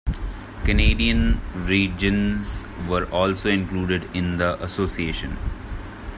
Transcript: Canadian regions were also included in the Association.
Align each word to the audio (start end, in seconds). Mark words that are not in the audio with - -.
Canadian 0.65 1.39
regions 1.53 2.63
were 2.89 3.05
also 3.11 3.49
included 3.51 4.09
in 4.15 4.39
the 4.39 4.59
Association. 4.63 5.37